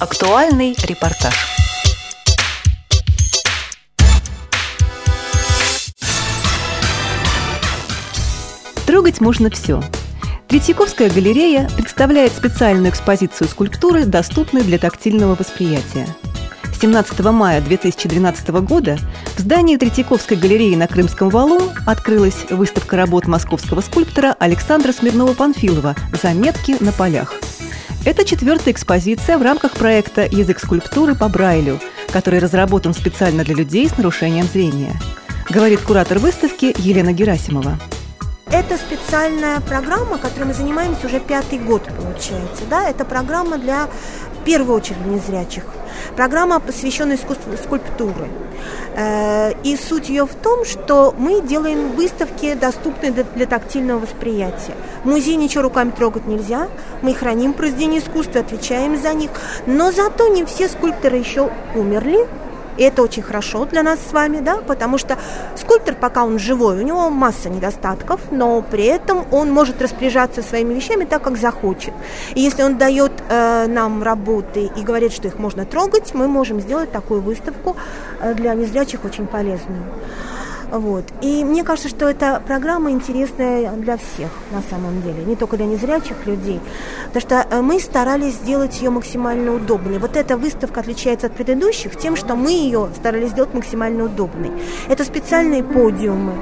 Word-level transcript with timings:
Актуальный 0.00 0.74
репортаж. 0.84 1.34
Трогать 8.86 9.20
можно 9.20 9.50
все. 9.50 9.82
Третьяковская 10.48 11.10
галерея 11.10 11.68
представляет 11.76 12.32
специальную 12.32 12.90
экспозицию 12.92 13.48
скульптуры, 13.48 14.06
доступной 14.06 14.62
для 14.62 14.78
тактильного 14.78 15.34
восприятия. 15.34 16.06
17 16.80 17.20
мая 17.26 17.60
2012 17.60 18.48
года 18.62 18.96
в 19.36 19.40
здании 19.40 19.76
Третьяковской 19.76 20.38
галереи 20.38 20.76
на 20.76 20.88
Крымском 20.88 21.28
валу 21.28 21.60
открылась 21.86 22.46
выставка 22.48 22.96
работ 22.96 23.26
московского 23.26 23.82
скульптора 23.82 24.34
Александра 24.38 24.92
Смирнова-Панфилова 24.92 25.94
«Заметки 26.22 26.82
на 26.82 26.92
полях». 26.92 27.34
Это 28.02 28.24
четвертая 28.24 28.72
экспозиция 28.72 29.36
в 29.36 29.42
рамках 29.42 29.72
проекта 29.72 30.22
«Язык 30.22 30.58
скульптуры 30.58 31.14
по 31.14 31.28
Брайлю», 31.28 31.78
который 32.10 32.38
разработан 32.38 32.94
специально 32.94 33.44
для 33.44 33.54
людей 33.54 33.86
с 33.90 33.98
нарушением 33.98 34.46
зрения, 34.46 34.94
говорит 35.50 35.82
куратор 35.82 36.18
выставки 36.18 36.74
Елена 36.78 37.12
Герасимова. 37.12 37.78
Это 38.50 38.78
специальная 38.78 39.60
программа, 39.60 40.16
которой 40.16 40.44
мы 40.44 40.54
занимаемся 40.54 41.06
уже 41.06 41.20
пятый 41.20 41.58
год, 41.58 41.82
получается. 41.94 42.64
Да? 42.70 42.88
Это 42.88 43.04
программа 43.04 43.58
для, 43.58 43.86
в 43.86 44.44
первую 44.46 44.78
очередь, 44.78 45.04
незрячих. 45.04 45.64
Программа, 46.16 46.60
посвященная 46.60 47.16
искусству 47.16 47.52
скульптуры. 47.62 48.28
Э, 48.96 49.52
и 49.62 49.76
суть 49.76 50.08
ее 50.08 50.26
в 50.26 50.34
том, 50.34 50.64
что 50.64 51.14
мы 51.16 51.40
делаем 51.40 51.92
выставки, 51.92 52.54
доступные 52.54 53.12
для 53.12 53.46
тактильного 53.46 54.00
восприятия. 54.00 54.74
В 55.04 55.08
музее 55.08 55.36
ничего 55.36 55.62
руками 55.62 55.90
трогать 55.90 56.26
нельзя, 56.26 56.68
мы 57.02 57.14
храним 57.14 57.52
произведения 57.52 57.98
искусства, 57.98 58.40
отвечаем 58.40 59.00
за 59.00 59.14
них, 59.14 59.30
но 59.66 59.92
зато 59.92 60.28
не 60.28 60.44
все 60.44 60.68
скульпторы 60.68 61.16
еще 61.16 61.50
умерли, 61.74 62.26
и 62.80 62.82
это 62.82 63.02
очень 63.02 63.22
хорошо 63.22 63.66
для 63.66 63.82
нас 63.82 63.98
с 64.00 64.12
вами, 64.14 64.40
да, 64.40 64.56
потому 64.56 64.96
что 64.96 65.18
скульптор, 65.54 65.94
пока 65.94 66.24
он 66.24 66.38
живой, 66.38 66.78
у 66.78 66.82
него 66.82 67.10
масса 67.10 67.50
недостатков, 67.50 68.20
но 68.30 68.62
при 68.62 68.84
этом 68.84 69.26
он 69.30 69.52
может 69.52 69.82
распоряжаться 69.82 70.42
своими 70.42 70.72
вещами 70.72 71.04
так, 71.04 71.22
как 71.22 71.36
захочет. 71.36 71.92
И 72.34 72.40
если 72.40 72.62
он 72.62 72.78
дает 72.78 73.12
э, 73.28 73.66
нам 73.66 74.02
работы 74.02 74.70
и 74.74 74.82
говорит, 74.82 75.12
что 75.12 75.28
их 75.28 75.38
можно 75.38 75.66
трогать, 75.66 76.14
мы 76.14 76.26
можем 76.26 76.62
сделать 76.62 76.90
такую 76.90 77.20
выставку 77.20 77.76
э, 78.22 78.32
для 78.32 78.54
незрячих 78.54 79.04
очень 79.04 79.26
полезную. 79.26 79.82
Вот. 80.70 81.04
И 81.20 81.44
мне 81.44 81.64
кажется, 81.64 81.88
что 81.88 82.08
эта 82.08 82.40
программа 82.46 82.90
интересная 82.90 83.72
для 83.72 83.96
всех 83.96 84.30
на 84.52 84.62
самом 84.70 85.02
деле, 85.02 85.24
не 85.24 85.36
только 85.36 85.56
для 85.56 85.66
незрячих 85.66 86.26
людей, 86.26 86.60
потому 87.12 87.20
что 87.20 87.46
э, 87.50 87.60
мы 87.60 87.80
старались 87.80 88.34
сделать 88.34 88.80
ее 88.80 88.90
максимально 88.90 89.52
удобной. 89.52 89.98
Вот 89.98 90.16
эта 90.16 90.36
выставка 90.36 90.80
отличается 90.80 91.26
от 91.26 91.34
предыдущих 91.34 91.96
тем, 91.96 92.16
что 92.16 92.36
мы 92.36 92.52
ее 92.52 92.88
старались 92.96 93.30
сделать 93.30 93.52
максимально 93.52 94.04
удобной. 94.04 94.52
Это 94.88 95.04
специальные 95.04 95.64
подиумы, 95.64 96.34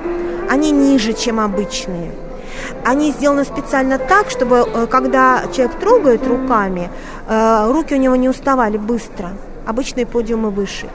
они 0.50 0.70
ниже, 0.72 1.14
чем 1.14 1.40
обычные. 1.40 2.12
Они 2.84 3.12
сделаны 3.12 3.44
специально 3.44 3.98
так, 3.98 4.30
чтобы 4.30 4.56
э, 4.56 4.86
когда 4.86 5.44
человек 5.54 5.78
трогает 5.78 6.26
руками, 6.26 6.90
э, 7.28 7.70
руки 7.70 7.94
у 7.94 7.98
него 7.98 8.16
не 8.16 8.28
уставали 8.28 8.76
быстро. 8.76 9.30
Обычные 9.66 10.06
подиумы 10.06 10.50
выше. 10.50 10.88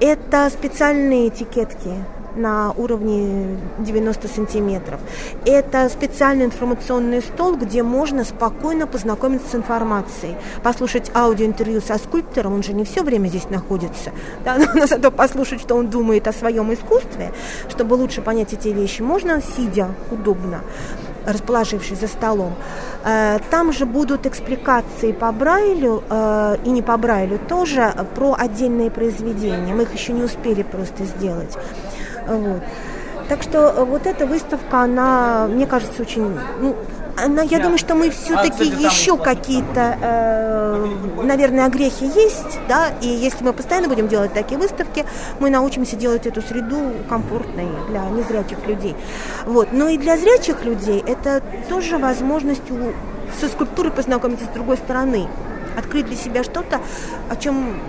Это 0.00 0.50
специальные 0.50 1.28
этикетки, 1.28 1.92
на 2.36 2.72
уровне 2.72 3.58
90 3.78 4.28
сантиметров. 4.28 5.00
Это 5.44 5.88
специальный 5.88 6.44
информационный 6.44 7.22
стол, 7.22 7.56
где 7.56 7.82
можно 7.82 8.24
спокойно 8.24 8.86
познакомиться 8.86 9.50
с 9.50 9.54
информацией, 9.54 10.36
послушать 10.62 11.10
аудиоинтервью 11.14 11.80
со 11.80 11.98
скульптором, 11.98 12.54
он 12.54 12.62
же 12.62 12.72
не 12.72 12.84
все 12.84 13.02
время 13.02 13.28
здесь 13.28 13.48
находится, 13.50 14.12
да, 14.44 14.56
но 14.58 14.86
зато 14.86 15.10
послушать, 15.10 15.60
что 15.60 15.74
он 15.74 15.88
думает 15.88 16.28
о 16.28 16.32
своем 16.32 16.72
искусстве, 16.72 17.32
чтобы 17.68 17.94
лучше 17.94 18.22
понять 18.22 18.52
эти 18.52 18.68
вещи, 18.68 19.02
можно 19.02 19.40
сидя 19.40 19.88
удобно 20.10 20.60
расположившись 21.26 21.98
за 21.98 22.06
столом. 22.06 22.54
Э, 23.04 23.38
там 23.50 23.72
же 23.72 23.84
будут 23.84 24.26
экспликации 24.26 25.12
по 25.12 25.32
Брайлю 25.32 26.02
э, 26.08 26.56
и 26.64 26.70
не 26.70 26.82
по 26.82 26.96
Брайлю 26.96 27.38
тоже 27.48 27.92
про 28.14 28.36
отдельные 28.38 28.90
произведения. 28.90 29.74
Мы 29.74 29.82
их 29.82 29.92
еще 29.92 30.12
не 30.12 30.22
успели 30.22 30.62
просто 30.62 31.04
сделать. 31.04 31.56
Вот. 32.26 32.62
Так 33.28 33.42
что 33.42 33.70
э, 33.70 33.84
вот 33.84 34.06
эта 34.06 34.26
выставка, 34.26 34.82
она, 34.82 35.48
мне 35.48 35.66
кажется, 35.66 36.02
очень, 36.02 36.36
ну, 36.60 36.76
она, 37.16 37.42
я 37.42 37.58
думаю, 37.58 37.78
что 37.78 37.94
мы 37.94 38.10
все-таки 38.10 38.64
еще 38.64 39.16
какие-то, 39.16 39.98
э, 40.00 40.86
наверное, 41.22 41.66
огрехи 41.66 42.04
есть, 42.04 42.58
да, 42.68 42.90
и 43.00 43.08
если 43.08 43.42
мы 43.42 43.52
постоянно 43.52 43.88
будем 43.88 44.06
делать 44.06 44.32
такие 44.32 44.58
выставки, 44.58 45.04
мы 45.40 45.50
научимся 45.50 45.96
делать 45.96 46.26
эту 46.26 46.42
среду 46.42 46.92
комфортной 47.08 47.68
для 47.88 48.04
незрячих 48.10 48.64
людей. 48.66 48.94
Вот. 49.46 49.72
Но 49.72 49.88
и 49.88 49.98
для 49.98 50.16
зрячих 50.18 50.64
людей 50.64 51.02
это 51.06 51.42
тоже 51.68 51.98
возможность 51.98 52.62
со 53.40 53.48
скульптурой 53.48 53.92
познакомиться 53.92 54.44
с 54.44 54.48
другой 54.48 54.76
стороны, 54.76 55.26
открыть 55.76 56.06
для 56.06 56.16
себя 56.16 56.44
что-то, 56.44 56.80
о 57.28 57.36
чем 57.36 57.80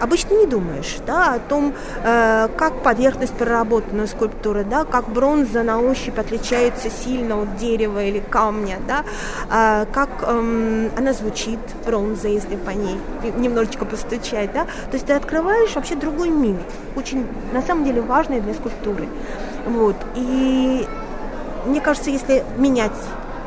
обычно 0.00 0.34
не 0.34 0.46
думаешь 0.46 0.98
да, 1.06 1.34
о 1.34 1.38
том, 1.38 1.74
э, 2.04 2.48
как 2.56 2.82
поверхность 2.82 3.34
проработана 3.34 4.06
скульптуры, 4.06 4.64
да, 4.64 4.84
как 4.84 5.08
бронза 5.08 5.62
на 5.62 5.80
ощупь 5.80 6.18
отличается 6.18 6.90
сильно 6.90 7.42
от 7.42 7.56
дерева 7.56 8.02
или 8.02 8.20
камня, 8.20 8.78
да, 8.86 9.04
э, 9.50 9.86
как 9.92 10.08
э, 10.22 10.90
она 10.96 11.12
звучит, 11.12 11.58
бронза, 11.86 12.28
если 12.28 12.56
по 12.56 12.70
ней 12.70 12.98
немножечко 13.36 13.84
постучать. 13.84 14.52
Да. 14.52 14.64
То 14.64 14.94
есть 14.94 15.06
ты 15.06 15.12
открываешь 15.12 15.74
вообще 15.74 15.94
другой 15.94 16.30
мир, 16.30 16.56
очень 16.96 17.26
на 17.52 17.62
самом 17.62 17.84
деле 17.84 18.00
важный 18.00 18.40
для 18.40 18.54
скульптуры. 18.54 19.08
Вот. 19.66 19.96
И 20.14 20.86
мне 21.66 21.80
кажется, 21.80 22.10
если 22.10 22.44
менять 22.56 22.92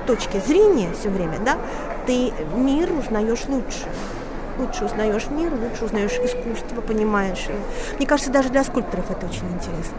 точки 0.06 0.42
зрения 0.46 0.90
все 1.00 1.10
время, 1.10 1.40
да, 1.44 1.58
ты 2.06 2.32
мир 2.56 2.92
узнаешь 2.92 3.46
лучше 3.48 3.88
лучше 4.62 4.86
узнаешь 4.86 5.28
мир, 5.30 5.52
лучше 5.54 5.86
узнаешь 5.86 6.14
искусство, 6.14 6.82
понимаешь. 6.82 7.48
Мне 7.98 8.08
кажется, 8.08 8.32
даже 8.32 8.50
для 8.50 8.64
скульпторов 8.64 9.10
это 9.10 9.26
очень 9.26 9.48
интересно. 9.54 9.98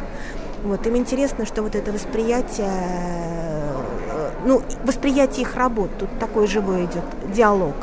Вот, 0.63 0.87
им 0.87 0.97
интересно, 0.97 1.45
что 1.45 1.63
вот 1.63 1.75
это 1.75 1.91
восприятие, 1.91 2.69
э, 2.69 4.31
ну, 4.47 4.63
восприятие 4.85 5.43
их 5.43 5.57
работ, 5.57 5.91
тут 5.99 6.09
такой 6.21 6.47
живой 6.47 6.85
идет 6.85 7.05
диалог. 7.35 7.75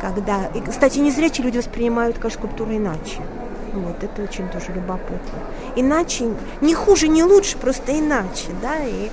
Когда, 0.00 0.46
и, 0.54 0.60
кстати, 0.60 0.98
незрячие 0.98 1.44
люди 1.44 1.58
воспринимают 1.58 2.18
как 2.18 2.32
скульптуру 2.32 2.74
иначе. 2.74 3.20
Вот, 3.74 4.02
это 4.02 4.22
очень 4.22 4.48
тоже 4.48 4.72
любопытно. 4.74 5.38
Иначе, 5.76 6.30
не 6.62 6.74
хуже, 6.74 7.08
не 7.08 7.22
лучше, 7.22 7.58
просто 7.58 7.98
иначе, 7.98 8.48
да, 8.62 8.78
и 8.78 9.10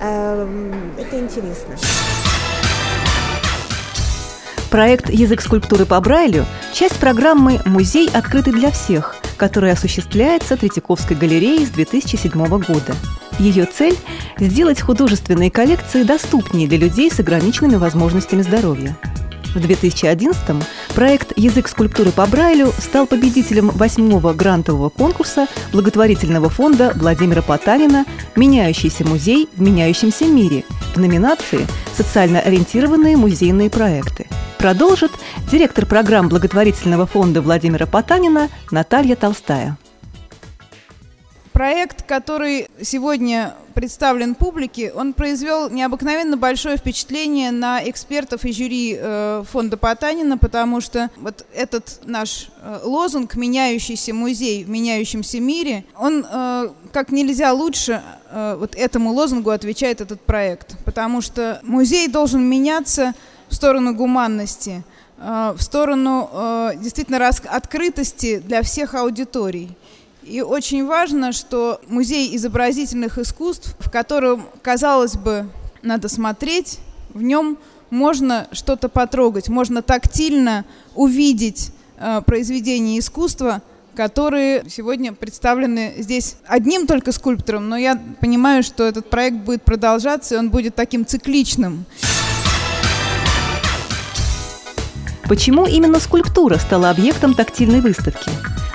э, 0.00 0.72
это 0.98 1.18
интересно. 1.18 1.76
Проект 4.70 5.08
«Язык 5.08 5.40
скульптуры 5.40 5.86
по 5.86 5.98
Брайлю»– 5.98 6.44
часть 6.74 6.96
программы 6.96 7.58
«Музей 7.64 8.10
открытый 8.12 8.52
для 8.52 8.70
всех», 8.70 9.16
которая 9.38 9.72
осуществляется 9.72 10.58
Третьяковской 10.58 11.16
галереей 11.16 11.64
с 11.64 11.70
2007 11.70 12.46
года. 12.46 12.94
Ее 13.38 13.64
цель– 13.64 13.96
сделать 14.38 14.82
художественные 14.82 15.50
коллекции 15.50 16.02
доступнее 16.02 16.68
для 16.68 16.76
людей 16.76 17.10
с 17.10 17.18
ограниченными 17.18 17.76
возможностями 17.76 18.42
здоровья. 18.42 18.94
В 19.54 19.56
2011-м 19.56 20.62
проект 20.94 21.32
«Язык 21.38 21.66
скульптуры 21.68 22.10
по 22.10 22.26
Брайлю» 22.26 22.70
стал 22.78 23.06
победителем 23.06 23.70
восьмого 23.70 24.34
грантового 24.34 24.90
конкурса 24.90 25.46
благотворительного 25.72 26.50
фонда 26.50 26.92
Владимира 26.94 27.40
Потанина 27.40 28.04
«Меняющийся 28.36 29.06
музей 29.06 29.48
в 29.56 29.62
меняющемся 29.62 30.26
мире» 30.26 30.64
в 30.94 31.00
номинации 31.00 31.66
«Социально 31.96 32.40
ориентированные 32.40 33.16
музейные 33.16 33.70
проекты». 33.70 34.26
Продолжит 34.58 35.12
директор 35.48 35.86
программ 35.86 36.28
благотворительного 36.28 37.06
фонда 37.06 37.40
Владимира 37.40 37.86
Потанина 37.86 38.48
Наталья 38.72 39.14
Толстая. 39.14 39.78
Проект, 41.52 42.02
который 42.02 42.66
сегодня 42.82 43.54
представлен 43.74 44.34
публике, 44.34 44.92
он 44.92 45.12
произвел 45.12 45.70
необыкновенно 45.70 46.36
большое 46.36 46.76
впечатление 46.76 47.52
на 47.52 47.88
экспертов 47.88 48.44
и 48.44 48.52
жюри 48.52 48.96
э, 48.98 49.44
фонда 49.48 49.76
Потанина, 49.76 50.38
потому 50.38 50.80
что 50.80 51.10
вот 51.18 51.46
этот 51.54 52.00
наш 52.04 52.48
э, 52.60 52.80
лозунг 52.82 53.36
«Меняющийся 53.36 54.12
музей 54.12 54.64
в 54.64 54.68
меняющемся 54.68 55.38
мире», 55.38 55.84
он 55.96 56.26
э, 56.28 56.68
как 56.92 57.12
нельзя 57.12 57.52
лучше 57.52 58.02
вот 58.30 58.74
этому 58.74 59.12
лозунгу 59.12 59.48
отвечает 59.48 60.02
этот 60.02 60.20
проект, 60.20 60.76
потому 60.84 61.22
что 61.22 61.60
музей 61.62 62.08
должен 62.08 62.42
меняться 62.42 63.14
в 63.48 63.54
сторону 63.54 63.94
гуманности, 63.94 64.82
э, 65.18 65.54
в 65.56 65.62
сторону 65.62 66.30
э, 66.32 66.72
действительно 66.80 67.28
открытости 67.28 68.38
для 68.38 68.62
всех 68.62 68.94
аудиторий. 68.94 69.76
И 70.22 70.42
очень 70.42 70.84
важно, 70.86 71.32
что 71.32 71.80
музей 71.88 72.36
изобразительных 72.36 73.18
искусств, 73.18 73.74
в 73.78 73.90
котором, 73.90 74.44
казалось 74.62 75.16
бы, 75.16 75.48
надо 75.82 76.08
смотреть, 76.08 76.80
в 77.14 77.22
нем 77.22 77.58
можно 77.90 78.46
что-то 78.52 78.88
потрогать, 78.88 79.48
можно 79.48 79.80
тактильно 79.80 80.64
увидеть 80.94 81.72
э, 81.98 82.20
произведений 82.26 82.98
искусства, 82.98 83.62
которые 83.94 84.64
сегодня 84.68 85.12
представлены 85.12 85.94
здесь 85.98 86.36
одним 86.46 86.86
только 86.86 87.10
скульптором, 87.10 87.68
но 87.68 87.76
я 87.76 88.00
понимаю, 88.20 88.62
что 88.62 88.84
этот 88.84 89.10
проект 89.10 89.38
будет 89.38 89.62
продолжаться, 89.62 90.34
и 90.34 90.38
он 90.38 90.50
будет 90.50 90.74
таким 90.74 91.04
цикличным. 91.04 91.84
Почему 95.28 95.66
именно 95.66 96.00
скульптура 96.00 96.56
стала 96.56 96.88
объектом 96.88 97.34
тактильной 97.34 97.82
выставки? 97.82 98.30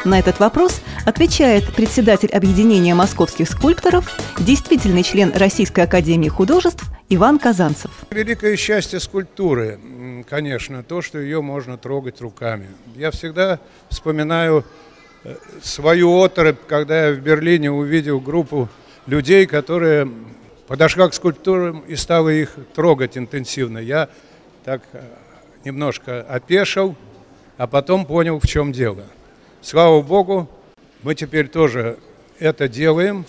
На 0.06 0.20
этот 0.20 0.40
вопрос 0.40 0.82
отвечает 1.04 1.74
председатель 1.74 2.30
объединения 2.30 2.94
московских 2.94 3.50
скульпторов, 3.50 4.16
действительный 4.38 5.02
член 5.02 5.34
Российской 5.36 5.86
академии 5.86 6.30
художеств 6.30 6.84
Иван 7.10 7.40
Казанцев. 7.40 7.90
Великое 8.12 8.56
счастье 8.56 9.00
скульптуры, 9.00 9.80
конечно, 10.30 10.84
то, 10.84 11.02
что 11.02 11.18
ее 11.18 11.42
можно 11.42 11.80
трогать 11.80 12.22
руками. 12.22 12.68
Я 12.96 13.10
всегда 13.10 13.60
вспоминаю 13.90 14.64
э, 15.24 15.36
свою 15.64 16.22
отрыв, 16.22 16.58
когда 16.68 17.08
я 17.08 17.14
в 17.16 17.20
Берлине 17.20 17.72
увидел 17.72 18.20
группу 18.20 18.70
людей, 19.08 19.48
которые 19.48 20.08
подошла 20.68 21.10
к 21.10 21.16
скульптурам 21.16 21.80
и 21.88 21.96
стала 21.96 22.30
их 22.30 22.52
трогать 22.76 23.18
интенсивно. 23.18 23.80
Я 23.80 24.08
так 24.64 24.82
э, 24.94 25.02
немножко 25.66 26.22
опешил, 26.22 26.96
а 27.58 27.68
потом 27.68 28.06
понял, 28.06 28.40
в 28.40 28.48
чем 28.48 28.72
дело. 28.72 29.04
Слава 29.62 30.02
Богу, 30.02 30.50
мы 31.04 31.16
теперь 31.16 31.48
тоже 31.48 31.98
это 32.40 32.68
делаем. 32.68 33.26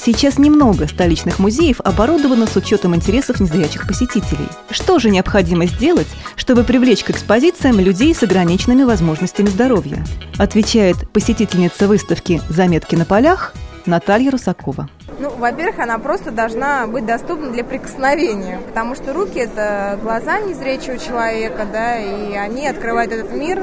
Сейчас 0.00 0.38
немного 0.38 0.86
столичных 0.86 1.38
музеев 1.38 1.80
оборудовано 1.80 2.46
с 2.46 2.56
учетом 2.56 2.94
интересов 2.94 3.40
незрячих 3.40 3.86
посетителей. 3.86 4.48
Что 4.70 4.98
же 4.98 5.10
необходимо 5.10 5.66
сделать, 5.66 6.06
чтобы 6.36 6.64
привлечь 6.64 7.04
к 7.04 7.10
экспозициям 7.10 7.78
людей 7.78 8.14
с 8.14 8.22
ограниченными 8.22 8.84
возможностями 8.84 9.48
здоровья? 9.48 10.02
Отвечает 10.38 10.96
посетительница 11.12 11.88
выставки 11.88 12.40
«Заметки 12.48 12.94
на 12.94 13.04
полях» 13.04 13.52
Наталья 13.84 14.30
Русакова. 14.30 14.88
Ну, 15.20 15.30
во-первых, 15.30 15.80
она 15.80 15.98
просто 15.98 16.30
должна 16.30 16.86
быть 16.86 17.04
доступна 17.04 17.50
для 17.50 17.64
прикосновения, 17.64 18.60
потому 18.68 18.94
что 18.94 19.12
руки– 19.12 19.38
это 19.40 19.98
глаза 20.00 20.38
незрячего 20.38 20.96
человека, 20.96 21.66
да, 21.70 21.98
и 21.98 22.34
они 22.34 22.68
открывают 22.68 23.10
этот 23.12 23.32
мир, 23.32 23.60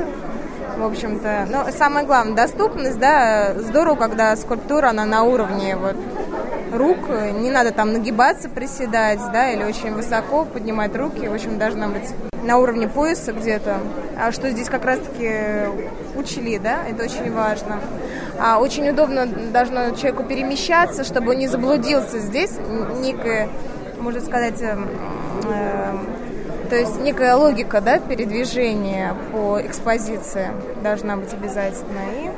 в 0.78 0.84
общем-то. 0.84 1.48
Но 1.50 1.66
самое 1.72 2.06
главное, 2.06 2.36
доступность, 2.36 3.00
да, 3.00 3.54
здорово, 3.56 3.96
когда 3.96 4.36
скульптура, 4.36 4.90
она 4.90 5.06
на 5.06 5.24
уровне 5.24 5.78
вот 5.78 5.96
рук, 6.74 6.98
не 7.40 7.50
надо 7.50 7.72
там 7.72 7.94
нагибаться, 7.94 8.50
приседать, 8.50 9.20
да, 9.32 9.50
или 9.52 9.64
очень 9.64 9.94
высоко 9.94 10.44
поднимать 10.44 10.94
руки, 10.96 11.26
в 11.26 11.34
общем, 11.34 11.58
должна 11.58 11.88
быть 11.88 12.10
на 12.46 12.58
уровне 12.58 12.88
пояса 12.88 13.34
где-то, 13.34 13.80
а 14.18 14.32
что 14.32 14.50
здесь 14.52 14.70
как 14.70 14.86
раз-таки 14.86 15.32
учли, 16.16 16.60
да, 16.60 16.80
это 16.88 17.04
очень 17.04 17.32
важно. 17.34 17.80
А 18.40 18.60
очень 18.60 18.90
удобно 18.90 19.26
должно 19.26 19.92
человеку 19.92 20.24
перемещаться, 20.24 21.04
чтобы 21.04 21.32
он 21.32 21.40
не 21.40 21.48
заблудился 21.48 22.20
здесь, 22.20 22.52
некая, 23.00 23.50
можно 24.00 24.22
сказать, 24.22 24.62
э, 24.62 24.78
то 26.70 26.76
есть 26.76 27.00
некая 27.00 27.36
логика, 27.36 27.82
да, 27.82 28.00
передвижения 28.00 29.16
по 29.32 29.60
экспозиции 29.62 30.50
должна 30.84 31.18
быть 31.18 31.34
обязательно. 31.34 32.00
И 32.14 32.30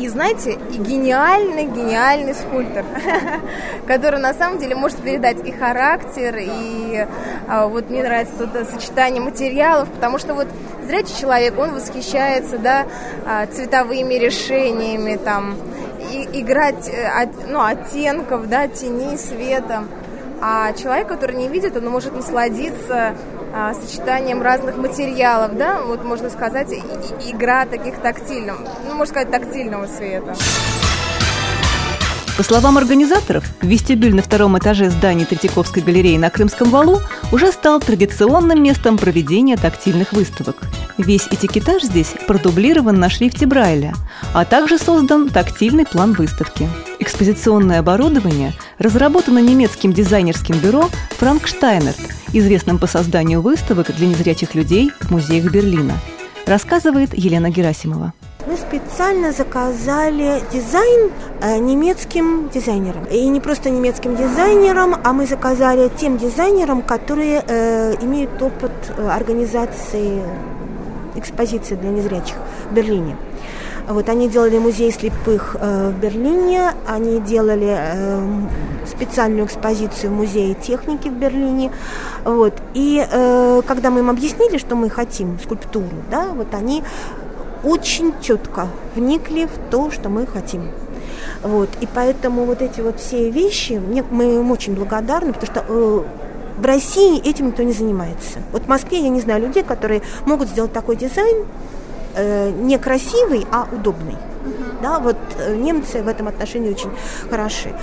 и 0.00 0.08
знаете, 0.08 0.52
и 0.52 0.78
гениальный, 0.78 1.66
гениальный 1.66 2.34
скульптор, 2.34 2.84
который 3.86 4.18
на 4.18 4.32
самом 4.32 4.58
деле 4.58 4.74
может 4.74 4.98
передать 4.98 5.46
и 5.46 5.52
характер, 5.52 6.36
и 6.38 7.06
а, 7.48 7.66
вот 7.66 7.90
мне 7.90 8.02
нравится 8.02 8.32
тут 8.38 8.68
сочетание 8.68 9.22
материалов, 9.22 9.90
потому 9.90 10.18
что 10.18 10.34
вот 10.34 10.48
зрячий 10.86 11.20
человек, 11.20 11.58
он 11.58 11.74
восхищается, 11.74 12.58
да, 12.58 12.86
а, 13.26 13.46
цветовыми 13.46 14.14
решениями, 14.14 15.16
там, 15.16 15.56
и, 16.10 16.40
играть 16.40 16.88
э, 16.88 17.28
ну, 17.48 17.62
оттенков, 17.62 18.48
да, 18.48 18.68
теней, 18.68 19.18
света. 19.18 19.84
А 20.40 20.72
человек, 20.72 21.08
который 21.08 21.36
не 21.36 21.48
видит, 21.48 21.76
он 21.76 21.88
может 21.88 22.14
насладиться 22.16 23.14
а, 23.52 23.74
сочетанием 23.74 24.42
разных 24.42 24.76
материалов, 24.76 25.56
да, 25.56 25.82
вот 25.82 26.04
можно 26.04 26.30
сказать, 26.30 26.72
и, 26.72 26.82
игра 27.30 27.66
таких 27.66 27.98
тактильных, 28.00 28.58
ну, 28.86 28.94
можно 28.94 29.06
сказать, 29.06 29.30
тактильного 29.30 29.86
цвета. 29.86 30.34
По 32.36 32.44
словам 32.44 32.78
организаторов, 32.78 33.44
вестибюль 33.60 34.14
на 34.14 34.22
втором 34.22 34.58
этаже 34.58 34.88
здания 34.88 35.26
Третьяковской 35.26 35.82
галереи 35.82 36.16
на 36.16 36.30
Крымском 36.30 36.70
валу 36.70 37.00
уже 37.32 37.52
стал 37.52 37.80
традиционным 37.80 38.62
местом 38.62 38.96
проведения 38.96 39.58
тактильных 39.58 40.14
выставок. 40.14 40.56
Весь 40.96 41.26
этикетаж 41.30 41.82
здесь 41.82 42.14
продублирован 42.26 42.98
на 42.98 43.10
шрифте 43.10 43.44
Брайля, 43.44 43.94
а 44.32 44.46
также 44.46 44.78
создан 44.78 45.28
тактильный 45.28 45.84
план 45.84 46.14
выставки. 46.14 46.66
Экспозиционное 46.98 47.80
оборудование 47.80 48.54
разработано 48.78 49.40
немецким 49.40 49.92
дизайнерским 49.92 50.56
бюро 50.60 50.88
«Франк 51.18 51.46
Штайнерт», 51.46 51.98
известным 52.32 52.78
по 52.78 52.86
созданию 52.86 53.40
выставок 53.40 53.94
для 53.94 54.06
незрячих 54.06 54.54
людей 54.54 54.90
в 55.00 55.10
музеях 55.10 55.50
Берлина, 55.52 55.94
рассказывает 56.46 57.10
Елена 57.14 57.50
Герасимова. 57.50 58.12
Мы 58.46 58.56
специально 58.56 59.32
заказали 59.32 60.42
дизайн 60.52 61.10
э, 61.42 61.58
немецким 61.58 62.48
дизайнерам. 62.48 63.04
И 63.04 63.28
не 63.28 63.40
просто 63.40 63.70
немецким 63.70 64.16
дизайнерам, 64.16 64.96
а 65.04 65.12
мы 65.12 65.26
заказали 65.26 65.90
тем 65.96 66.16
дизайнерам, 66.16 66.82
которые 66.82 67.44
э, 67.46 67.94
имеют 68.00 68.42
опыт 68.42 68.72
э, 68.96 69.08
организации 69.08 70.22
экспозиции 71.16 71.74
для 71.74 71.90
незрячих 71.90 72.36
в 72.70 72.74
Берлине. 72.74 73.16
Вот 73.88 74.08
они 74.08 74.28
делали 74.28 74.58
музей 74.58 74.92
слепых 74.92 75.56
э, 75.58 75.90
в 75.90 76.00
Берлине, 76.00 76.72
они 76.86 77.20
делали 77.20 77.76
э, 77.78 78.46
специальную 78.86 79.46
экспозицию 79.46 80.12
в 80.12 80.16
музее 80.16 80.54
техники 80.54 81.08
в 81.08 81.14
Берлине. 81.14 81.72
Вот. 82.24 82.54
И 82.74 83.04
э, 83.10 83.62
когда 83.66 83.90
мы 83.90 84.00
им 84.00 84.10
объяснили, 84.10 84.58
что 84.58 84.76
мы 84.76 84.90
хотим 84.90 85.38
скульптуру, 85.40 85.88
да, 86.10 86.26
вот 86.34 86.54
они 86.54 86.82
очень 87.64 88.14
четко 88.20 88.68
вникли 88.94 89.46
в 89.46 89.70
то, 89.70 89.90
что 89.90 90.08
мы 90.08 90.26
хотим. 90.26 90.68
Вот. 91.42 91.70
И 91.80 91.88
поэтому 91.92 92.44
вот 92.44 92.62
эти 92.62 92.80
вот 92.80 93.00
все 93.00 93.30
вещи, 93.30 93.74
мне, 93.74 94.04
мы 94.10 94.36
им 94.36 94.50
очень 94.50 94.74
благодарны, 94.74 95.32
потому 95.32 95.52
что 95.52 95.64
э, 95.66 96.02
в 96.58 96.66
России 96.66 97.18
этим 97.26 97.48
никто 97.48 97.62
не 97.62 97.72
занимается. 97.72 98.40
Вот 98.52 98.62
в 98.62 98.68
Москве 98.68 99.00
я 99.00 99.08
не 99.08 99.20
знаю 99.20 99.42
людей, 99.42 99.62
которые 99.62 100.02
могут 100.26 100.48
сделать 100.48 100.72
такой 100.72 100.96
дизайн, 100.96 101.46
э, 102.14 102.50
не 102.50 102.78
красивый, 102.78 103.46
а 103.50 103.66
удобный. 103.70 104.14
Uh-huh. 104.14 104.82
Да, 104.82 104.98
вот 104.98 105.16
э, 105.38 105.56
немцы 105.56 106.02
в 106.02 106.08
этом 106.08 106.28
отношении 106.28 106.70
очень 106.70 106.90
хороши. 107.28 107.74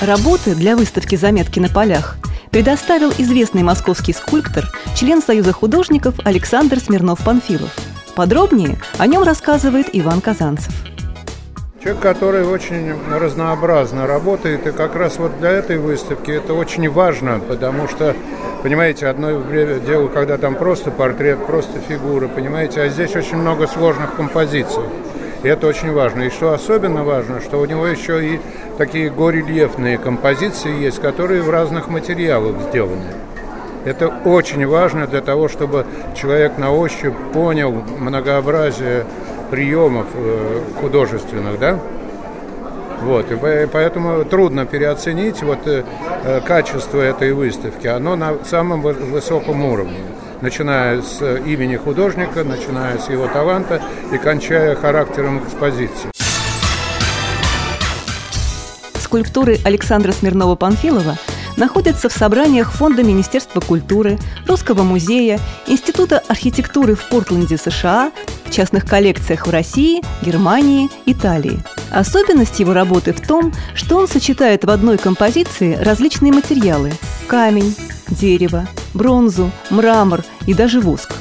Работы 0.00 0.54
для 0.54 0.76
выставки 0.76 1.16
«Заметки 1.16 1.58
на 1.58 1.68
полях» 1.68 2.18
предоставил 2.50 3.12
известный 3.18 3.62
московский 3.62 4.12
скульптор, 4.12 4.64
член 4.94 5.22
Союза 5.22 5.52
художников 5.52 6.14
Александр 6.24 6.78
Смирнов-Панфилов. 6.78 7.70
Подробнее 8.14 8.78
о 8.98 9.06
нем 9.06 9.22
рассказывает 9.22 9.88
Иван 9.92 10.20
Казанцев. 10.20 10.72
Человек, 11.82 12.02
который 12.02 12.46
очень 12.46 12.94
разнообразно 13.12 14.06
работает, 14.06 14.66
и 14.66 14.72
как 14.72 14.96
раз 14.96 15.18
вот 15.18 15.38
для 15.38 15.50
этой 15.50 15.76
выставки 15.76 16.30
это 16.30 16.54
очень 16.54 16.88
важно, 16.90 17.38
потому 17.38 17.86
что, 17.86 18.16
понимаете, 18.62 19.06
одно 19.06 19.42
дело, 19.86 20.08
когда 20.08 20.38
там 20.38 20.54
просто 20.54 20.90
портрет, 20.90 21.44
просто 21.46 21.78
фигура, 21.86 22.28
понимаете, 22.28 22.80
а 22.80 22.88
здесь 22.88 23.14
очень 23.14 23.36
много 23.36 23.66
сложных 23.66 24.14
композиций. 24.14 24.84
И 25.42 25.48
это 25.48 25.66
очень 25.66 25.92
важно. 25.92 26.22
И 26.22 26.30
что 26.30 26.54
особенно 26.54 27.04
важно, 27.04 27.40
что 27.42 27.60
у 27.60 27.66
него 27.66 27.86
еще 27.86 28.24
и 28.26 28.40
такие 28.78 29.10
горельефные 29.10 29.98
композиции 29.98 30.80
есть, 30.80 31.00
которые 31.00 31.42
в 31.42 31.50
разных 31.50 31.88
материалах 31.88 32.54
сделаны. 32.70 33.12
Это 33.84 34.08
очень 34.08 34.66
важно 34.66 35.06
для 35.06 35.20
того, 35.20 35.48
чтобы 35.48 35.84
человек 36.16 36.58
на 36.58 36.72
ощупь 36.72 37.14
понял 37.32 37.84
многообразие 37.98 39.04
приемов 39.50 40.06
э, 40.14 40.60
художественных, 40.80 41.58
да? 41.58 41.78
Вот, 43.02 43.30
и 43.30 43.36
поэтому 43.70 44.24
трудно 44.24 44.66
переоценить 44.66 45.42
вот 45.42 45.66
э, 45.66 45.84
э, 46.24 46.40
качество 46.40 47.00
этой 47.00 47.32
выставки. 47.32 47.86
Оно 47.86 48.16
на 48.16 48.34
самом 48.44 48.80
высоком 48.80 49.64
уровне 49.64 49.98
начиная 50.40 51.02
с 51.02 51.22
имени 51.22 51.76
художника, 51.76 52.44
начиная 52.44 52.98
с 52.98 53.08
его 53.08 53.26
таланта 53.26 53.82
и 54.12 54.18
кончая 54.18 54.74
характером 54.74 55.42
экспозиции. 55.42 56.10
Скульптуры 59.00 59.58
Александра 59.64 60.12
Смирнова-Панфилова 60.12 61.16
находятся 61.56 62.08
в 62.08 62.12
собраниях 62.12 62.72
Фонда 62.72 63.02
Министерства 63.02 63.60
культуры, 63.60 64.18
Русского 64.46 64.82
музея, 64.82 65.40
Института 65.66 66.22
архитектуры 66.28 66.94
в 66.94 67.08
Портленде, 67.08 67.56
США, 67.56 68.12
в 68.46 68.50
частных 68.50 68.86
коллекциях 68.86 69.46
в 69.46 69.50
России, 69.50 70.02
Германии, 70.22 70.88
Италии. 71.04 71.62
Особенность 71.90 72.60
его 72.60 72.72
работы 72.72 73.12
в 73.12 73.26
том, 73.26 73.52
что 73.74 73.96
он 73.96 74.08
сочетает 74.08 74.64
в 74.64 74.70
одной 74.70 74.98
композиции 74.98 75.74
различные 75.74 76.32
материалы– 76.32 76.92
камень, 77.26 77.74
дерево, 78.08 78.66
бронзу, 78.94 79.50
мрамор 79.70 80.24
и 80.46 80.54
даже 80.54 80.80
воск. 80.80 81.14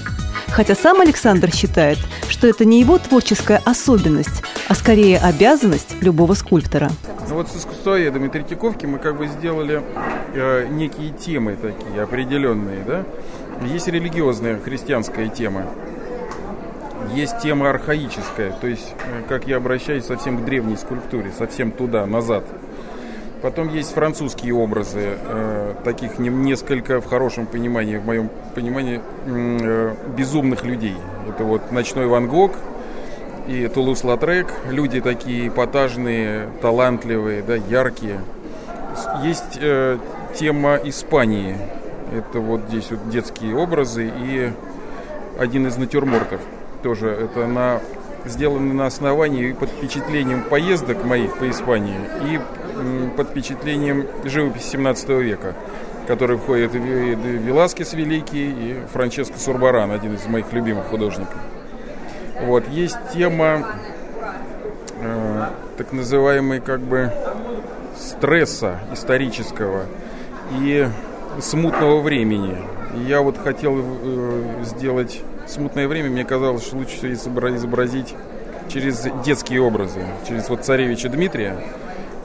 Хотя 0.47 0.75
сам 0.75 1.01
Александр 1.01 1.51
считает, 1.51 1.97
что 2.29 2.47
это 2.47 2.63
не 2.63 2.79
его 2.79 2.97
творческая 2.97 3.61
особенность, 3.65 4.41
а 4.69 4.75
скорее 4.75 5.17
обязанность 5.17 5.95
любого 6.01 6.33
скульптора. 6.33 6.91
Ну 7.27 7.35
вот 7.35 7.49
с 7.49 7.57
искусствоведами 7.57 8.27
Третьяковки 8.29 8.85
мы 8.85 8.99
как 8.99 9.17
бы 9.17 9.27
сделали 9.27 9.81
э, 10.33 10.67
некие 10.69 11.11
темы 11.11 11.57
такие 11.61 12.01
определенные, 12.01 12.83
да? 12.85 13.03
Есть 13.67 13.87
религиозная 13.87 14.59
христианская 14.59 15.27
тема, 15.27 15.65
есть 17.13 17.39
тема 17.39 17.69
архаическая, 17.69 18.51
то 18.51 18.67
есть 18.67 18.93
э, 19.05 19.23
как 19.27 19.47
я 19.47 19.57
обращаюсь 19.57 20.05
совсем 20.05 20.39
к 20.39 20.45
древней 20.45 20.77
скульптуре, 20.77 21.31
совсем 21.37 21.71
туда, 21.71 22.05
назад. 22.05 22.43
Потом 23.41 23.69
есть 23.73 23.93
французские 23.93 24.53
образы, 24.53 25.17
э, 25.17 25.73
таких 25.83 26.17
не, 26.17 26.29
несколько 26.29 27.01
в 27.01 27.05
хорошем 27.05 27.45
понимании, 27.45 27.97
в 27.97 28.05
моем 28.05 28.29
понимании, 28.55 29.01
э, 29.25 29.95
безумных 30.17 30.63
людей. 30.63 30.95
Это 31.29 31.43
вот 31.43 31.71
«Ночной 31.71 32.07
Ван 32.07 32.27
Гог», 32.27 32.53
и 33.47 33.67
Тулус-Латрек. 33.67 34.47
Люди 34.69 35.01
такие 35.01 35.49
эпатажные, 35.49 36.49
талантливые, 36.61 37.43
да, 37.43 37.55
яркие. 37.55 38.21
Есть 39.23 39.59
э, 39.61 39.97
тема 40.33 40.77
Испании. 40.83 41.57
Это 42.13 42.39
вот 42.39 42.61
здесь 42.69 42.89
вот 42.91 43.09
детские 43.09 43.55
образы 43.55 44.11
и 44.15 44.51
один 45.39 45.67
из 45.67 45.77
натюрмортов. 45.77 46.41
Тоже 46.85 47.09
это 47.09 47.47
на, 47.47 47.81
сделано 48.25 48.71
на 48.75 48.85
основании 48.85 49.49
и 49.49 49.53
под 49.53 49.69
впечатлением 49.69 50.43
поездок 50.43 51.03
моих 51.03 51.35
по 51.35 51.49
Испании 51.49 51.97
и 52.29 52.39
под 53.17 53.29
впечатлением 53.29 54.05
живописи 54.23 54.73
17 54.73 55.09
века, 55.09 55.55
который 56.05 56.37
входит 56.37 56.75
Веласкес 56.75 57.93
Великий, 57.93 58.51
и 58.51 58.79
Франческо 58.93 59.39
Сурбаран, 59.39 59.89
один 59.89 60.13
из 60.13 60.27
моих 60.27 60.53
любимых 60.53 60.85
художников. 60.85 61.33
Вот, 62.41 62.67
есть 62.67 62.99
тема 63.15 63.65
э, 65.01 65.45
так 65.77 65.91
называемой 65.91 66.59
как 66.59 66.81
бы 66.81 67.11
стресса 67.97 68.77
исторического 68.93 69.85
и 70.51 70.87
смутного 71.41 72.01
времени. 72.01 72.74
Я 72.95 73.21
вот 73.21 73.37
хотел 73.37 73.75
э, 73.77 74.63
сделать 74.63 75.21
смутное 75.47 75.87
время, 75.87 76.09
мне 76.09 76.23
казалось, 76.23 76.65
что 76.65 76.77
лучше 76.77 76.95
всего 76.95 77.55
изобразить 77.55 78.15
через 78.69 79.05
детские 79.23 79.61
образы, 79.61 80.01
через 80.27 80.49
вот 80.49 80.63
царевича 80.63 81.09
Дмитрия 81.09 81.57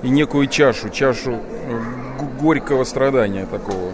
и 0.02 0.08
некую 0.08 0.46
чашу, 0.46 0.88
чашу 0.88 1.32
э, 1.32 1.80
горького 2.40 2.84
страдания 2.84 3.46
такого. 3.46 3.90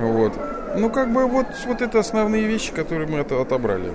Вот. 0.00 0.32
Ну, 0.76 0.90
как 0.90 1.12
бы 1.12 1.26
вот, 1.26 1.46
вот 1.66 1.80
это 1.80 2.00
основные 2.00 2.46
вещи, 2.46 2.72
которые 2.72 3.08
мы 3.08 3.18
это 3.18 3.40
отобрали. 3.40 3.92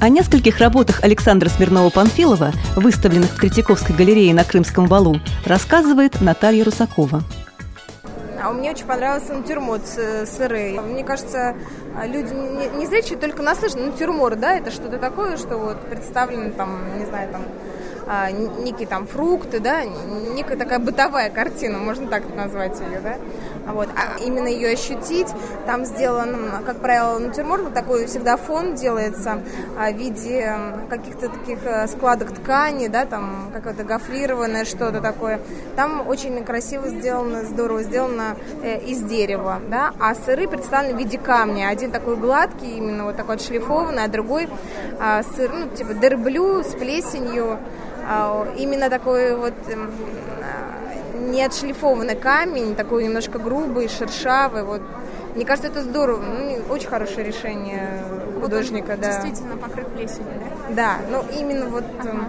О 0.00 0.08
нескольких 0.10 0.58
работах 0.58 1.02
Александра 1.02 1.48
Смирнова-Панфилова, 1.48 2.52
выставленных 2.76 3.30
в 3.30 3.40
Третьяковской 3.40 3.92
галерее 3.92 4.34
на 4.34 4.44
Крымском 4.44 4.86
валу, 4.86 5.18
рассказывает 5.46 6.20
Наталья 6.20 6.64
Русакова. 6.64 7.22
А 8.44 8.52
мне 8.52 8.72
очень 8.72 8.84
понравился 8.84 9.32
натюрморт 9.32 9.86
с, 9.86 9.96
с 10.26 10.38
Мне 10.38 11.02
кажется, 11.02 11.56
люди 12.04 12.34
не, 12.34 12.78
не 12.78 12.86
зрячие 12.86 13.18
только 13.18 13.42
наслышаны. 13.42 13.86
Натюрморт, 13.86 14.38
да, 14.38 14.54
это 14.54 14.70
что-то 14.70 14.98
такое, 14.98 15.38
что 15.38 15.56
вот 15.56 15.80
представлено 15.88 16.50
там, 16.50 16.98
не 16.98 17.06
знаю, 17.06 17.30
там 17.32 17.42
а, 18.06 18.30
некие 18.30 18.86
там 18.86 19.06
фрукты, 19.06 19.60
да, 19.60 19.84
некая 19.84 20.58
такая 20.58 20.78
бытовая 20.78 21.30
картина, 21.30 21.78
можно 21.78 22.06
так 22.06 22.22
назвать 22.36 22.78
ее, 22.80 23.00
да. 23.00 23.16
Вот. 23.66 23.88
А 23.96 24.18
именно 24.22 24.48
ее 24.48 24.72
ощутить, 24.72 25.28
там 25.66 25.84
сделан, 25.84 26.36
как 26.66 26.78
правило, 26.78 27.18
натюрморт, 27.18 27.62
вот 27.62 27.74
такой 27.74 28.06
всегда 28.06 28.36
фон 28.36 28.74
делается 28.74 29.40
а, 29.78 29.90
в 29.90 29.96
виде 29.96 30.54
каких-то 30.90 31.28
таких 31.28 31.58
э, 31.64 31.86
складок 31.88 32.32
ткани, 32.32 32.88
да, 32.88 33.06
там 33.06 33.50
какое-то 33.52 33.84
гофрированное 33.84 34.64
что-то 34.64 35.00
такое. 35.00 35.40
Там 35.76 36.06
очень 36.06 36.44
красиво 36.44 36.88
сделано, 36.88 37.44
здорово 37.44 37.82
сделано 37.82 38.36
э, 38.62 38.80
из 38.80 39.02
дерева, 39.02 39.60
да, 39.70 39.92
а 40.00 40.14
сыры 40.14 40.46
представлены 40.48 40.94
в 40.94 40.98
виде 40.98 41.18
камня. 41.18 41.68
Один 41.68 41.90
такой 41.90 42.16
гладкий, 42.16 42.76
именно 42.76 43.04
вот 43.04 43.16
такой 43.16 43.36
отшлифованный, 43.36 44.04
а 44.04 44.08
другой 44.08 44.48
а, 45.00 45.22
сыр, 45.22 45.50
ну, 45.52 45.68
типа 45.74 45.94
дерблю 45.94 46.62
с 46.62 46.74
плесенью, 46.74 47.58
а, 48.08 48.46
именно 48.56 48.90
такой 48.90 49.34
вот 49.34 49.54
не 51.34 51.42
отшлифованный 51.42 52.16
камень, 52.16 52.74
такой 52.74 53.04
немножко 53.04 53.38
грубый, 53.38 53.88
шершавый. 53.88 54.62
Вот. 54.62 54.80
Мне 55.34 55.44
кажется, 55.44 55.70
это 55.70 55.82
здорово. 55.82 56.22
Ну, 56.22 56.72
очень 56.72 56.88
хорошее 56.88 57.26
решение 57.26 57.88
художника. 58.40 58.92
Вот 58.92 59.00
да. 59.00 59.20
Действительно 59.20 59.56
покрыт 59.56 59.88
плесенью, 59.88 60.32
да? 60.68 60.74
Да, 60.74 60.96
ну 61.10 61.24
именно 61.38 61.66
вот... 61.66 61.84
Ага. 62.00 62.28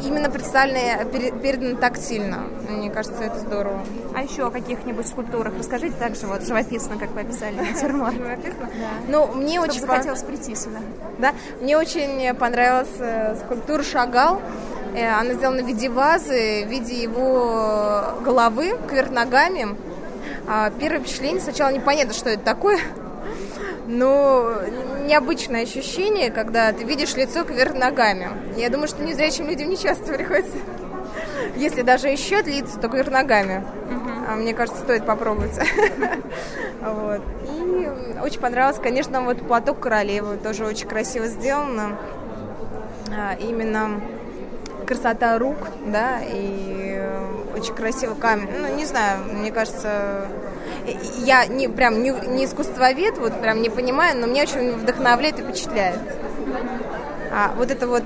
Именно 0.00 0.30
представлено, 0.30 1.04
передано 1.42 1.76
тактильно. 1.76 2.44
Мне 2.68 2.88
кажется, 2.88 3.24
это 3.24 3.40
здорово. 3.40 3.80
А 4.14 4.22
еще 4.22 4.46
о 4.46 4.50
каких-нибудь 4.50 5.08
скульптурах 5.08 5.54
расскажите 5.58 5.96
также 5.96 6.28
вот 6.28 6.46
живописно, 6.46 6.96
как 6.96 7.10
вы 7.10 7.22
описали 7.22 7.56
натюрморт. 7.56 8.14
Живописно? 8.14 8.70
Да. 8.78 8.88
Ну, 9.08 9.26
мне 9.34 9.60
очень 9.60 9.80
захотелось 9.80 10.22
прийти 10.22 10.54
сюда. 10.54 10.78
Да, 11.18 11.32
мне 11.60 11.76
очень 11.76 12.32
понравилась 12.36 12.86
э, 13.00 13.34
скульптура 13.44 13.82
Шагал. 13.82 14.40
Э, 14.94 15.12
она 15.20 15.34
сделана 15.34 15.62
в 15.62 15.66
виде 15.66 15.88
вазы, 15.88 16.64
в 16.64 16.68
виде 16.68 17.02
его 17.02 18.14
головы 18.24 18.78
кверх 18.88 19.10
ногами. 19.10 19.76
А, 20.46 20.70
первое 20.70 21.00
впечатление 21.00 21.40
сначала 21.40 21.70
непонятно, 21.70 22.14
что 22.14 22.30
это 22.30 22.42
такое. 22.42 22.78
Но 23.86 24.52
необычное 25.04 25.62
ощущение, 25.62 26.30
когда 26.30 26.72
ты 26.72 26.84
видишь 26.84 27.14
лицо 27.14 27.44
кверх 27.44 27.74
ногами. 27.74 28.28
Я 28.56 28.68
думаю, 28.68 28.88
что 28.88 29.02
незрячим 29.02 29.48
людям 29.48 29.68
не 29.68 29.76
часто 29.76 30.12
приходится. 30.12 30.56
Если 31.56 31.82
даже 31.82 32.08
еще 32.08 32.42
лица, 32.42 32.78
то 32.78 32.88
кверх 32.88 33.10
ногами. 33.10 33.64
Uh-huh. 33.88 34.36
Мне 34.36 34.54
кажется, 34.54 34.80
стоит 34.82 35.06
попробовать. 35.06 35.52
вот. 36.82 37.22
И 37.48 37.88
очень 38.22 38.40
понравилось, 38.40 38.78
конечно, 38.82 39.22
вот 39.22 39.46
платок 39.46 39.80
королевы. 39.80 40.36
Тоже 40.36 40.66
очень 40.66 40.86
красиво 40.86 41.26
сделано. 41.26 41.98
А, 43.10 43.34
именно 43.40 44.00
красота 44.88 45.38
рук, 45.38 45.56
да, 45.86 46.20
и 46.22 46.94
э, 46.96 47.28
очень 47.54 47.74
красивый 47.74 48.16
камень. 48.16 48.48
Ну, 48.58 48.74
не 48.74 48.86
знаю, 48.86 49.22
мне 49.24 49.52
кажется, 49.52 50.26
я 51.18 51.44
не 51.44 51.68
прям 51.68 52.02
не, 52.02 52.10
не 52.10 52.46
искусствовед, 52.46 53.18
вот 53.18 53.38
прям 53.40 53.60
не 53.60 53.68
понимаю, 53.68 54.18
но 54.18 54.26
мне 54.26 54.42
очень 54.42 54.72
вдохновляет 54.72 55.38
и 55.38 55.42
впечатляет. 55.42 56.00
А 57.30 57.52
вот 57.56 57.70
это 57.70 57.86
вот 57.86 58.02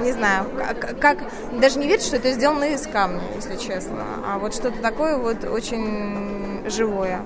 не 0.00 0.12
знаю, 0.12 0.46
как, 0.58 0.98
как 0.98 1.18
даже 1.58 1.78
не 1.78 1.86
верить, 1.86 2.02
что 2.04 2.16
это 2.16 2.32
сделано 2.32 2.64
из 2.64 2.86
камня, 2.86 3.22
если 3.36 3.56
честно, 3.56 4.04
а 4.26 4.38
вот 4.38 4.54
что-то 4.54 4.82
такое 4.82 5.16
вот 5.16 5.44
очень 5.44 6.68
живое. 6.68 7.20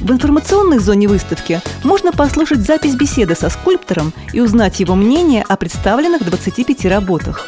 В 0.00 0.10
информационной 0.12 0.78
зоне 0.78 1.08
выставки 1.08 1.60
можно 1.84 2.10
послушать 2.10 2.60
запись 2.60 2.94
беседы 2.94 3.34
со 3.34 3.50
скульптором 3.50 4.14
и 4.32 4.40
узнать 4.40 4.80
его 4.80 4.94
мнение 4.94 5.44
о 5.46 5.58
представленных 5.58 6.24
25 6.24 6.86
работах. 6.86 7.46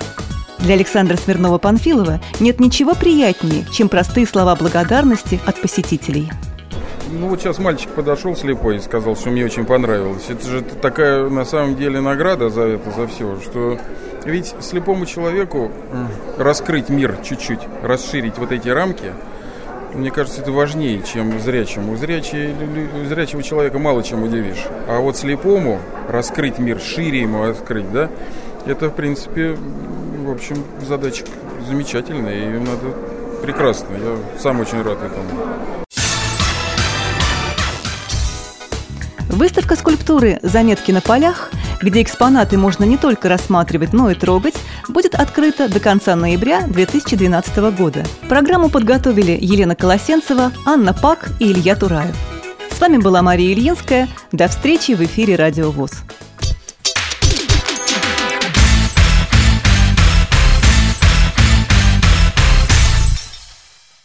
Для 0.59 0.75
Александра 0.75 1.17
Смирнова-Панфилова 1.17 2.21
нет 2.41 2.61
ничего 2.61 2.95
приятнее, 2.95 3.65
чем 3.73 3.89
простые 3.89 4.27
слова 4.27 4.55
благодарности 4.55 5.41
от 5.47 5.63
посетителей. 5.63 6.31
Ну 7.11 7.29
вот 7.29 7.41
сейчас 7.41 7.59
мальчик 7.59 7.89
подошел 7.91 8.37
слепой 8.37 8.77
и 8.77 8.81
сказал, 8.81 9.17
что 9.17 9.31
мне 9.31 9.47
очень 9.47 9.65
понравилось. 9.65 10.25
Это 10.29 10.47
же 10.47 10.61
такая 10.61 11.31
на 11.31 11.47
самом 11.47 11.77
деле 11.77 12.01
награда 12.01 12.51
за 12.51 12.63
это, 12.63 12.91
за 12.91 13.07
все, 13.07 13.41
что 13.41 13.79
ведь 14.27 14.55
слепому 14.61 15.07
человеку 15.07 15.71
раскрыть 16.37 16.91
мир 16.91 17.17
чуть-чуть, 17.25 17.61
расширить 17.83 18.37
вот 18.37 18.53
эти 18.53 18.69
рамки– 18.69 19.13
мне 19.95 20.11
кажется, 20.11 20.41
это 20.41 20.53
важнее, 20.53 21.03
чем 21.03 21.39
зрячему. 21.41 21.97
Зрячий, 21.97 22.55
зрячего 23.09 23.43
человека 23.43 23.79
мало 23.79 24.03
чем 24.03 24.23
удивишь. 24.23 24.65
А 24.89 25.01
вот 25.01 25.17
слепому 25.17 25.81
раскрыть 26.09 26.59
мир, 26.59 26.81
шире 26.81 27.21
ему 27.21 27.45
открыть, 27.45 27.91
да, 27.93 28.11
это, 28.67 28.89
в 28.89 28.95
принципе, 28.95 29.57
в 30.25 30.31
общем, 30.31 30.65
задача 30.87 31.25
замечательная, 31.67 32.57
и 32.57 32.59
надо 32.59 32.95
прекрасно. 33.43 33.95
Я 33.95 34.39
сам 34.39 34.61
очень 34.61 34.83
рад 34.83 34.99
этому. 34.99 35.29
Выставка 39.29 39.77
скульптуры 39.77 40.39
«Заметки 40.43 40.93
на 40.93 41.01
полях», 41.01 41.51
где 41.81 42.03
экспонаты 42.03 42.59
можно 42.59 42.85
не 42.85 42.99
только 42.99 43.29
рассматривать, 43.29 43.93
но 43.93 44.11
и 44.11 44.15
трогать, 44.15 44.55
будет 44.89 45.15
открыта 45.15 45.69
до 45.69 45.81
конца 45.81 46.17
ноября 46.17 46.67
2012 46.67 47.57
года. 47.77 48.05
Программу 48.29 48.69
подготовили 48.69 49.39
Елена 49.41 49.75
Колосенцева, 49.75 50.53
Анна 50.67 50.95
Пак 50.95 51.31
и 51.41 51.53
Илья 51.53 51.77
Тураев. 51.77 52.17
С 52.71 52.81
вами 52.81 52.97
была 52.97 53.23
Мария 53.23 53.53
Ильинская. 53.53 54.09
До 54.33 54.49
встречи 54.49 54.93
в 54.93 55.01
эфире 55.03 55.37
«Радио 55.37 55.71
ВОЗ». 55.71 55.93